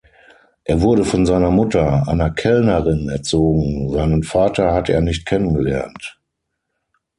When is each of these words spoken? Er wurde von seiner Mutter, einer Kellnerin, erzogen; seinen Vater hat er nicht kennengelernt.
Er 0.63 0.81
wurde 0.81 1.05
von 1.05 1.27
seiner 1.27 1.51
Mutter, 1.51 2.07
einer 2.07 2.31
Kellnerin, 2.31 3.07
erzogen; 3.07 3.91
seinen 3.91 4.23
Vater 4.23 4.73
hat 4.73 4.89
er 4.89 4.99
nicht 5.01 5.27
kennengelernt. 5.27 6.19